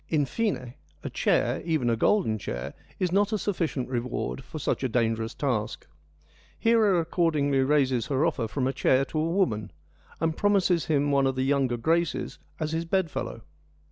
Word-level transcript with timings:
In 0.09 0.25
fine, 0.25 0.73
a 1.03 1.11
chair, 1.11 1.61
even 1.63 1.87
a 1.87 1.95
golden 1.95 2.39
chair, 2.39 2.73
is 2.97 3.11
not 3.11 3.31
a 3.31 3.37
sufficient 3.37 3.87
reward 3.87 4.43
for 4.43 4.57
such 4.57 4.83
a 4.83 4.89
dangerous 4.89 5.35
task. 5.35 5.85
Hera 6.57 6.99
accordingly 6.99 7.59
raises 7.59 8.07
her 8.07 8.25
offer 8.25 8.47
from 8.47 8.65
a 8.65 8.73
chair 8.73 9.05
to 9.05 9.19
a 9.19 9.29
woman, 9.29 9.69
and 10.19 10.35
promises 10.35 10.85
him 10.85 11.11
one 11.11 11.27
of 11.27 11.35
the 11.35 11.43
younger 11.45 11.77
Graces 11.77 12.39
as 12.59 12.71
his 12.71 12.85
bed 12.85 13.11
fellow. 13.11 13.43